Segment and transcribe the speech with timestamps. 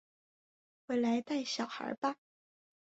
[0.87, 2.15] 回来带小孩吧